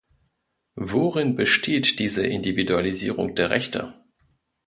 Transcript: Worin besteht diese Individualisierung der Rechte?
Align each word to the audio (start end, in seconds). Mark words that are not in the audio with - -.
Worin 0.79 1.35
besteht 1.35 1.99
diese 1.99 2.25
Individualisierung 2.25 3.35
der 3.35 3.51
Rechte? 3.51 3.93